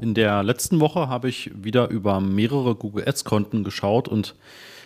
[0.00, 4.36] In der letzten Woche habe ich wieder über mehrere Google Ads-Konten geschaut und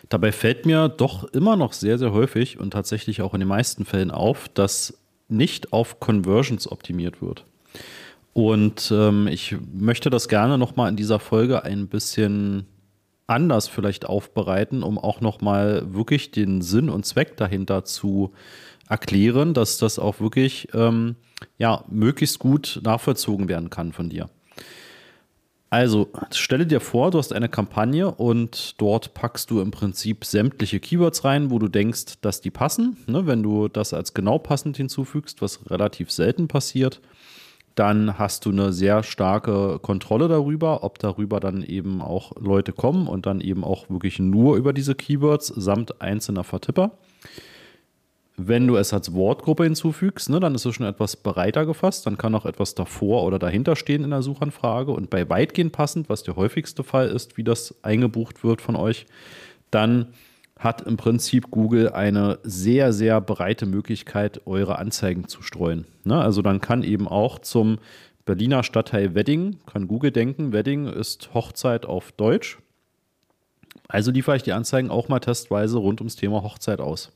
[0.08, 3.84] dabei fällt mir doch immer noch sehr, sehr häufig und tatsächlich auch in den meisten
[3.84, 4.98] Fällen auf, dass
[5.28, 7.44] nicht auf Conversions optimiert wird.
[8.32, 12.66] Und ähm, ich möchte das gerne nochmal in dieser Folge ein bisschen
[13.26, 18.32] anders vielleicht aufbereiten, um auch nochmal wirklich den Sinn und Zweck dahinter zu
[18.88, 21.16] erklären, dass das auch wirklich ähm,
[21.58, 24.28] ja, möglichst gut nachvollzogen werden kann von dir.
[25.72, 30.80] Also, stelle dir vor, du hast eine Kampagne und dort packst du im Prinzip sämtliche
[30.80, 32.98] Keywords rein, wo du denkst, dass die passen.
[33.06, 37.00] Ne, wenn du das als genau passend hinzufügst, was relativ selten passiert,
[37.74, 43.08] dann hast du eine sehr starke Kontrolle darüber, ob darüber dann eben auch Leute kommen
[43.08, 46.98] und dann eben auch wirklich nur über diese Keywords samt einzelner Vertipper.
[48.48, 52.06] Wenn du es als Wortgruppe hinzufügst, ne, dann ist es schon etwas breiter gefasst.
[52.06, 54.92] Dann kann auch etwas davor oder dahinter stehen in der Suchanfrage.
[54.92, 59.06] Und bei weitgehend passend, was der häufigste Fall ist, wie das eingebucht wird von euch,
[59.70, 60.08] dann
[60.58, 65.86] hat im Prinzip Google eine sehr, sehr breite Möglichkeit, eure Anzeigen zu streuen.
[66.04, 66.20] Ne?
[66.20, 67.78] Also dann kann eben auch zum
[68.24, 72.58] Berliner Stadtteil Wedding, kann Google denken, Wedding ist Hochzeit auf Deutsch.
[73.88, 77.10] Also liefere ich die Anzeigen auch mal testweise rund ums Thema Hochzeit aus.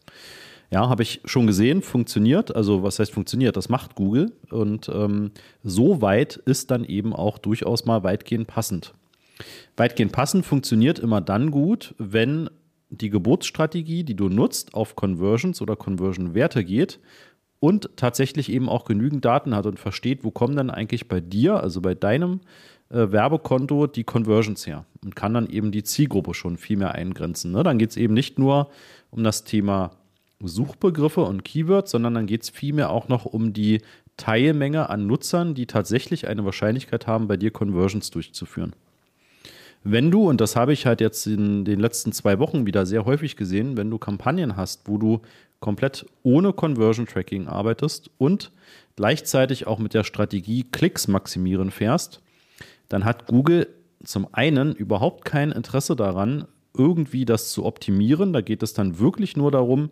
[0.71, 2.55] Ja, habe ich schon gesehen, funktioniert.
[2.55, 3.57] Also was heißt funktioniert?
[3.57, 4.33] Das macht Google.
[4.51, 5.31] Und ähm,
[5.63, 8.93] so weit ist dann eben auch durchaus mal weitgehend passend.
[9.77, 12.49] Weitgehend passend funktioniert immer dann gut, wenn
[12.91, 17.01] die Geburtsstrategie, die du nutzt, auf Conversions oder Conversion-Werte geht
[17.61, 21.61] und tatsächlich eben auch genügend Daten hat und versteht, wo kommen dann eigentlich bei dir,
[21.63, 22.41] also bei deinem
[22.91, 27.53] äh, Werbekonto, die Conversions her und kann dann eben die Zielgruppe schon viel mehr eingrenzen.
[27.53, 27.63] Ne?
[27.63, 28.71] Dann geht es eben nicht nur
[29.11, 29.91] um das Thema
[30.43, 33.81] Suchbegriffe und Keywords, sondern dann geht es vielmehr auch noch um die
[34.17, 38.75] Teilmenge an Nutzern, die tatsächlich eine Wahrscheinlichkeit haben, bei dir Conversions durchzuführen.
[39.85, 43.05] Wenn du, und das habe ich halt jetzt in den letzten zwei Wochen wieder sehr
[43.05, 45.21] häufig gesehen, wenn du Kampagnen hast, wo du
[45.61, 48.51] komplett ohne Conversion Tracking arbeitest und
[48.97, 52.21] gleichzeitig auch mit der Strategie Klicks maximieren fährst,
[52.89, 53.69] dann hat Google
[54.03, 58.33] zum einen überhaupt kein Interesse daran, irgendwie das zu optimieren.
[58.33, 59.91] Da geht es dann wirklich nur darum,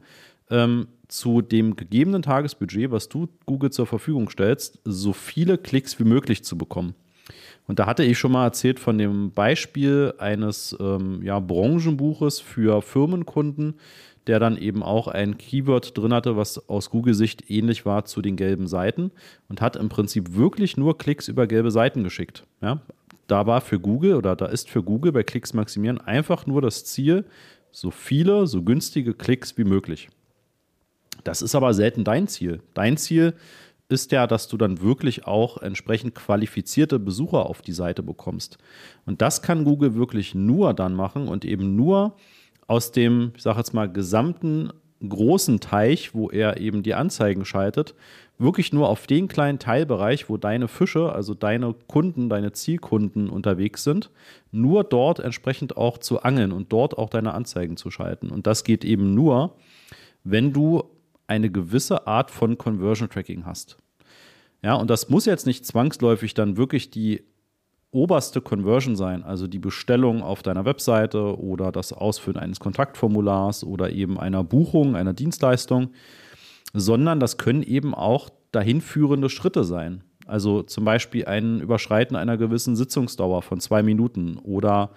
[0.51, 6.05] ähm, zu dem gegebenen Tagesbudget, was du Google zur Verfügung stellst, so viele Klicks wie
[6.05, 6.95] möglich zu bekommen.
[7.67, 12.83] Und da hatte ich schon mal erzählt von dem Beispiel eines ähm, ja, Branchenbuches für
[12.83, 13.75] Firmenkunden,
[14.27, 18.37] der dann eben auch ein Keyword drin hatte, was aus Google-Sicht ähnlich war zu den
[18.37, 19.13] gelben Seiten
[19.49, 22.45] und hat im Prinzip wirklich nur Klicks über gelbe Seiten geschickt.
[22.61, 22.81] Ja?
[23.27, 26.85] Da war für Google oder da ist für Google bei Klicks maximieren einfach nur das
[26.85, 27.25] Ziel,
[27.71, 30.09] so viele, so günstige Klicks wie möglich.
[31.25, 32.61] Das ist aber selten dein Ziel.
[32.75, 33.35] Dein Ziel
[33.89, 38.59] ist ja, dass du dann wirklich auch entsprechend qualifizierte Besucher auf die Seite bekommst.
[39.05, 42.17] Und das kann Google wirklich nur dann machen und eben nur
[42.67, 44.71] aus dem, ich sage jetzt mal, gesamten
[45.07, 47.95] großen Teich, wo er eben die Anzeigen schaltet,
[48.39, 53.85] wirklich nur auf den kleinen Teilbereich, wo deine Fische, also deine Kunden, deine Zielkunden unterwegs
[53.85, 54.11] sind,
[54.51, 58.31] nur dort entsprechend auch zu angeln und dort auch deine Anzeigen zu schalten.
[58.31, 59.57] Und das geht eben nur,
[60.25, 60.85] wenn du
[61.27, 63.77] eine gewisse Art von Conversion Tracking hast.
[64.63, 67.23] Ja, und das muss jetzt nicht zwangsläufig dann wirklich die
[67.91, 73.91] oberste Conversion sein, also die Bestellung auf deiner Webseite oder das Ausfüllen eines Kontaktformulars oder
[73.91, 75.91] eben einer Buchung, einer Dienstleistung,
[76.73, 80.03] sondern das können eben auch dahinführende Schritte sein.
[80.27, 84.91] Also zum Beispiel ein Überschreiten einer gewissen Sitzungsdauer von zwei Minuten oder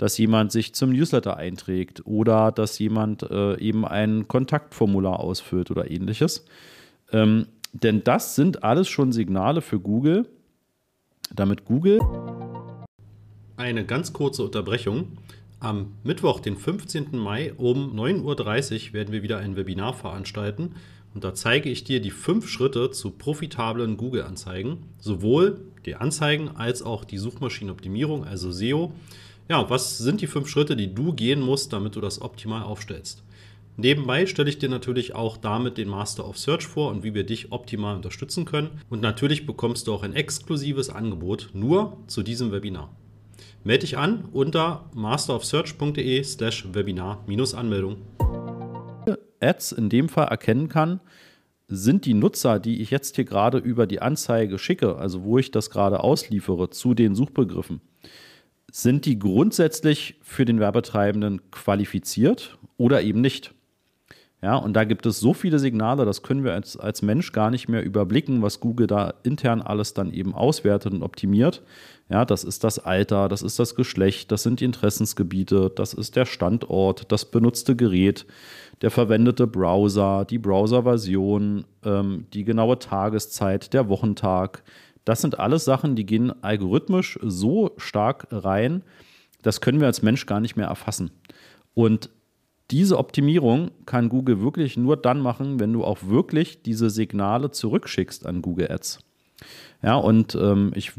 [0.00, 5.90] dass jemand sich zum Newsletter einträgt oder dass jemand äh, eben ein Kontaktformular ausfüllt oder
[5.90, 6.46] ähnliches.
[7.12, 10.26] Ähm, denn das sind alles schon Signale für Google,
[11.34, 12.00] damit Google.
[13.58, 15.18] Eine ganz kurze Unterbrechung.
[15.58, 17.18] Am Mittwoch, den 15.
[17.18, 20.76] Mai um 9.30 Uhr werden wir wieder ein Webinar veranstalten
[21.12, 26.82] und da zeige ich dir die fünf Schritte zu profitablen Google-Anzeigen, sowohl die Anzeigen als
[26.82, 28.92] auch die Suchmaschinenoptimierung, also SEO.
[29.50, 33.24] Ja, was sind die fünf Schritte, die du gehen musst, damit du das optimal aufstellst?
[33.76, 37.24] Nebenbei stelle ich dir natürlich auch damit den Master of Search vor und wie wir
[37.24, 38.80] dich optimal unterstützen können.
[38.90, 42.94] Und natürlich bekommst du auch ein exklusives Angebot nur zu diesem Webinar.
[43.64, 47.96] Melde dich an unter masterofsearch.de slash Webinar-Anmeldung.
[49.40, 51.00] Ads in dem Fall erkennen kann,
[51.66, 55.50] sind die Nutzer, die ich jetzt hier gerade über die Anzeige schicke, also wo ich
[55.50, 57.80] das gerade ausliefere zu den Suchbegriffen,
[58.70, 63.54] sind die grundsätzlich für den Werbetreibenden qualifiziert oder eben nicht?
[64.42, 67.50] Ja, und da gibt es so viele Signale, das können wir als, als Mensch gar
[67.50, 71.62] nicht mehr überblicken, was Google da intern alles dann eben auswertet und optimiert.
[72.08, 76.16] Ja, das ist das Alter, das ist das Geschlecht, das sind die Interessensgebiete, das ist
[76.16, 78.24] der Standort, das benutzte Gerät,
[78.80, 84.62] der verwendete Browser, die Browserversion, ähm, die genaue Tageszeit, der Wochentag.
[85.10, 88.84] Das sind alles Sachen, die gehen algorithmisch so stark rein,
[89.42, 91.10] das können wir als Mensch gar nicht mehr erfassen.
[91.74, 92.10] Und
[92.70, 98.24] diese Optimierung kann Google wirklich nur dann machen, wenn du auch wirklich diese Signale zurückschickst
[98.24, 99.00] an Google Ads.
[99.82, 100.92] Ja, und ähm, ich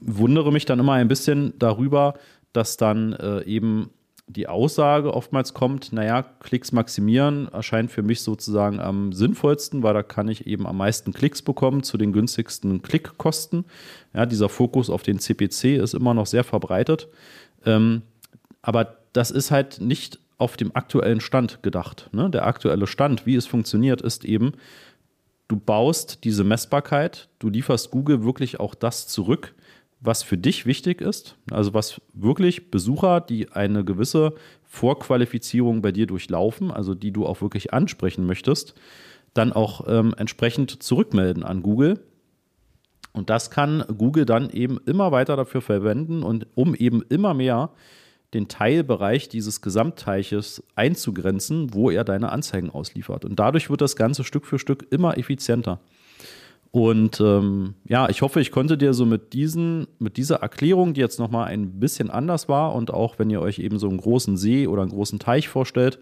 [0.00, 2.14] wundere mich dann immer ein bisschen darüber,
[2.52, 3.90] dass dann äh, eben
[4.32, 10.02] die Aussage oftmals kommt, naja, Klicks maximieren erscheint für mich sozusagen am sinnvollsten, weil da
[10.02, 13.64] kann ich eben am meisten Klicks bekommen zu den günstigsten Klickkosten.
[14.14, 17.08] Ja, dieser Fokus auf den CPC ist immer noch sehr verbreitet.
[17.66, 18.02] Ähm,
[18.62, 22.08] aber das ist halt nicht auf dem aktuellen Stand gedacht.
[22.12, 22.30] Ne?
[22.30, 24.52] Der aktuelle Stand, wie es funktioniert, ist eben,
[25.48, 29.54] du baust diese Messbarkeit, du lieferst Google wirklich auch das zurück,
[30.00, 36.06] was für dich wichtig ist, also was wirklich Besucher, die eine gewisse Vorqualifizierung bei dir
[36.06, 38.74] durchlaufen, also die du auch wirklich ansprechen möchtest,
[39.34, 42.00] dann auch ähm, entsprechend zurückmelden an Google.
[43.12, 47.70] Und das kann Google dann eben immer weiter dafür verwenden und um eben immer mehr
[48.32, 53.24] den Teilbereich dieses Gesamtteiches einzugrenzen, wo er deine Anzeigen ausliefert.
[53.24, 55.80] Und dadurch wird das Ganze Stück für Stück immer effizienter.
[56.72, 61.00] Und ähm, ja, ich hoffe, ich konnte dir so mit, diesen, mit dieser Erklärung, die
[61.00, 64.36] jetzt nochmal ein bisschen anders war und auch wenn ihr euch eben so einen großen
[64.36, 65.98] See oder einen großen Teich vorstellt,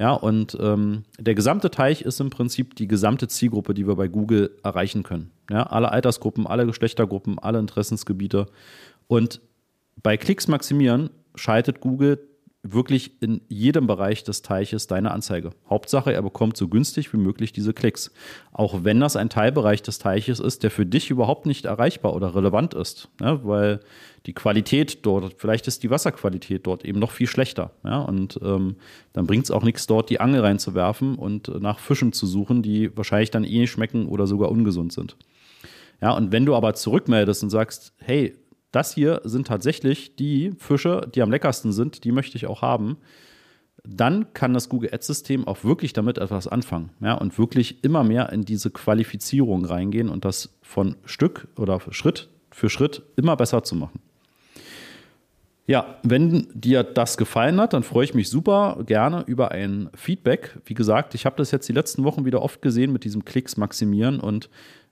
[0.00, 4.06] ja, und ähm, der gesamte Teich ist im Prinzip die gesamte Zielgruppe, die wir bei
[4.06, 5.32] Google erreichen können.
[5.50, 8.46] Ja, alle Altersgruppen, alle Geschlechtergruppen, alle Interessensgebiete.
[9.08, 9.40] Und
[10.00, 12.27] bei Klicks maximieren schaltet Google
[12.62, 15.50] wirklich in jedem Bereich des Teiches deine Anzeige.
[15.70, 18.12] Hauptsache, er bekommt so günstig wie möglich diese Klicks.
[18.52, 22.34] Auch wenn das ein Teilbereich des Teiches ist, der für dich überhaupt nicht erreichbar oder
[22.34, 23.08] relevant ist.
[23.20, 23.80] Ja, weil
[24.26, 27.70] die Qualität dort, vielleicht ist die Wasserqualität dort eben noch viel schlechter.
[27.84, 28.76] Ja, und ähm,
[29.12, 32.94] dann bringt es auch nichts, dort die Angel reinzuwerfen und nach Fischen zu suchen, die
[32.96, 35.16] wahrscheinlich dann eh nicht schmecken oder sogar ungesund sind.
[36.00, 38.34] Ja, und wenn du aber zurückmeldest und sagst, hey,
[38.72, 42.98] das hier sind tatsächlich die Fische, die am leckersten sind, die möchte ich auch haben.
[43.84, 48.30] Dann kann das Google Ads-System auch wirklich damit etwas anfangen ja, und wirklich immer mehr
[48.32, 53.76] in diese Qualifizierung reingehen und das von Stück oder Schritt für Schritt immer besser zu
[53.76, 54.00] machen.
[55.66, 60.58] Ja, wenn dir das gefallen hat, dann freue ich mich super gerne über ein Feedback.
[60.64, 63.58] Wie gesagt, ich habe das jetzt die letzten Wochen wieder oft gesehen mit diesem Klicks
[63.58, 64.48] maximieren und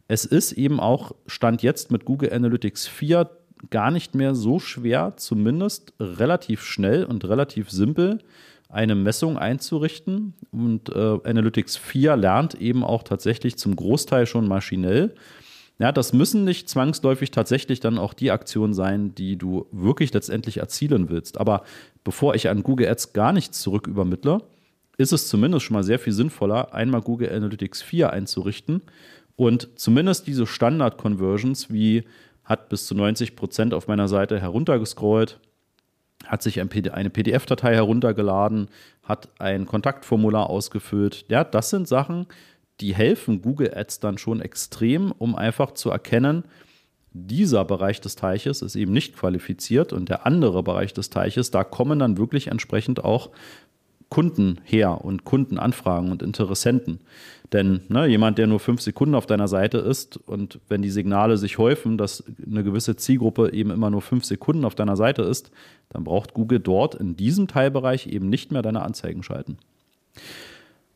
[0.06, 3.28] es ist eben auch Stand jetzt mit Google Analytics 4
[3.70, 8.19] gar nicht mehr so schwer, zumindest relativ schnell und relativ simpel
[8.69, 10.35] eine Messung einzurichten.
[10.50, 15.14] Und äh, Analytics 4 lernt eben auch tatsächlich zum Großteil schon maschinell.
[15.79, 20.59] Ja, das müssen nicht zwangsläufig tatsächlich dann auch die Aktionen sein, die du wirklich letztendlich
[20.59, 21.38] erzielen willst.
[21.38, 21.64] Aber
[22.02, 24.41] bevor ich an Google Ads gar nichts zurück übermittle,
[24.97, 28.81] ist es zumindest schon mal sehr viel sinnvoller, einmal Google Analytics 4 einzurichten
[29.37, 32.05] und zumindest diese Standard-Conversions wie
[32.47, 35.39] hat bis zu 90 Prozent auf meiner Seite heruntergescrollt,
[36.27, 38.69] hat sich eine PDF-Datei heruntergeladen,
[39.03, 41.27] hat ein Kontaktformular ausgefüllt.
[41.29, 42.27] Ja, das sind Sachen,
[42.81, 46.45] die helfen Google Ads dann schon extrem, um einfach zu erkennen,
[47.19, 51.65] dieser Bereich des Teiches ist eben nicht qualifiziert und der andere Bereich des Teiches, da
[51.65, 53.31] kommen dann wirklich entsprechend auch
[54.09, 57.01] Kunden her und Kundenanfragen und Interessenten.
[57.53, 61.37] Denn ne, jemand, der nur fünf Sekunden auf deiner Seite ist und wenn die Signale
[61.37, 65.51] sich häufen, dass eine gewisse Zielgruppe eben immer nur fünf Sekunden auf deiner Seite ist,
[65.89, 69.59] dann braucht Google dort in diesem Teilbereich eben nicht mehr deine Anzeigen schalten.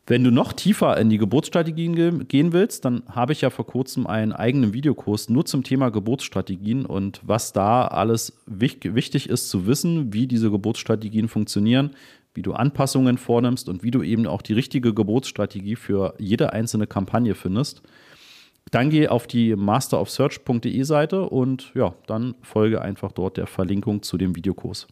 [0.07, 4.07] Wenn du noch tiefer in die Geburtsstrategien gehen willst, dann habe ich ja vor kurzem
[4.07, 10.11] einen eigenen Videokurs nur zum Thema Geburtsstrategien und was da alles wichtig ist zu wissen,
[10.11, 11.91] wie diese Geburtsstrategien funktionieren,
[12.33, 16.87] wie du Anpassungen vornimmst und wie du eben auch die richtige Geburtsstrategie für jede einzelne
[16.87, 17.81] Kampagne findest.
[18.69, 24.17] Dann geh auf die masterofsearch.de Seite und ja, dann folge einfach dort der Verlinkung zu
[24.17, 24.87] dem Videokurs.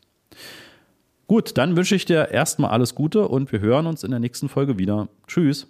[1.28, 4.50] Gut, dann wünsche ich dir erstmal alles Gute und wir hören uns in der nächsten
[4.50, 5.10] Folge wieder.
[5.28, 5.68] Tschüss.